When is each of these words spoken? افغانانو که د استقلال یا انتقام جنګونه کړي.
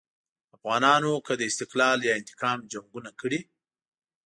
افغانانو 0.55 1.11
که 1.25 1.33
د 1.39 1.41
استقلال 1.49 1.97
یا 2.07 2.13
انتقام 2.19 2.59
جنګونه 2.71 3.11
کړي. 3.19 3.39